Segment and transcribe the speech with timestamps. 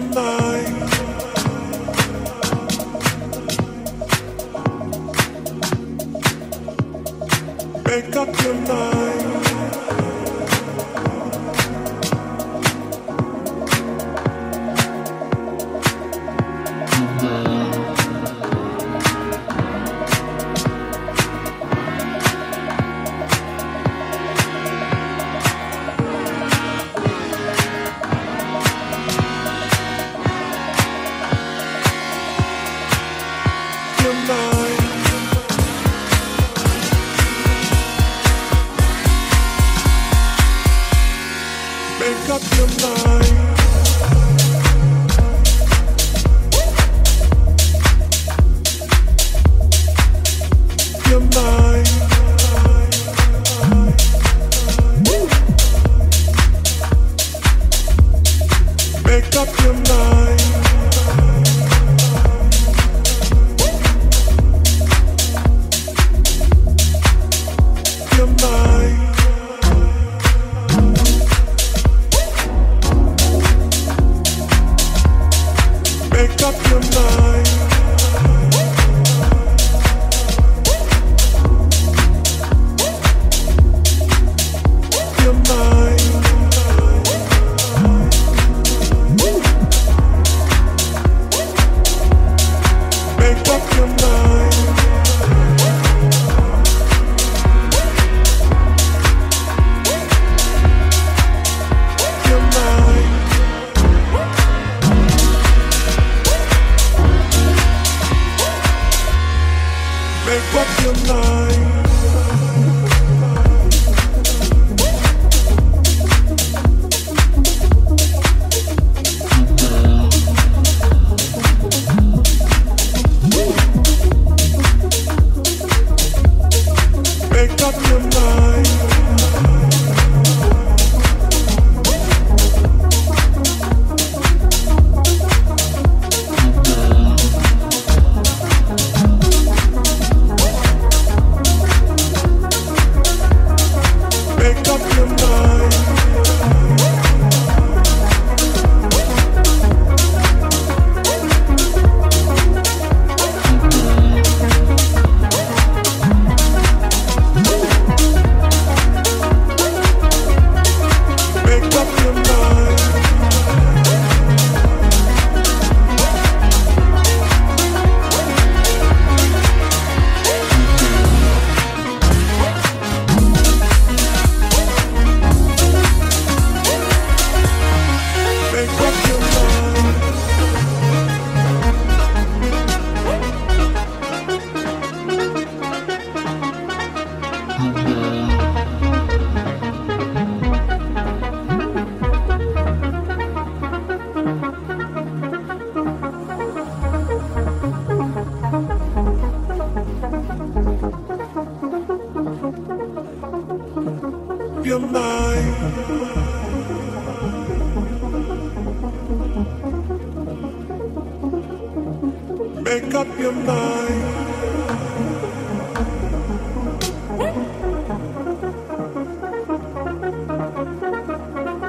[0.00, 0.47] your mind.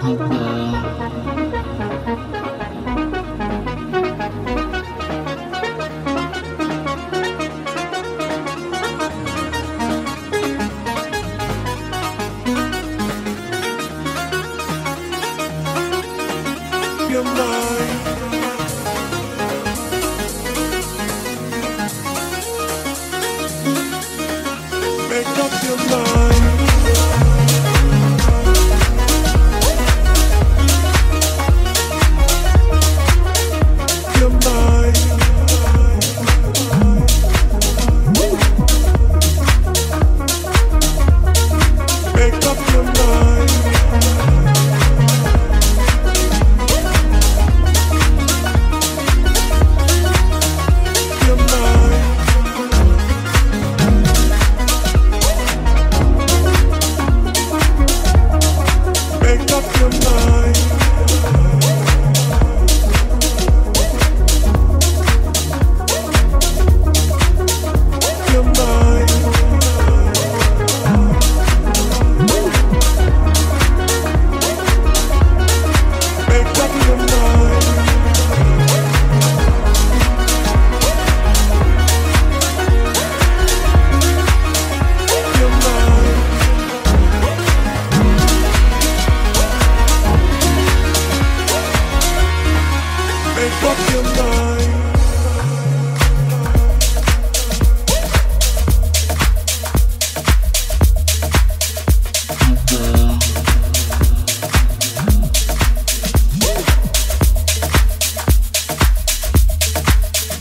[0.01, 0.58] Bye.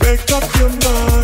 [0.09, 1.18] Make up your mind.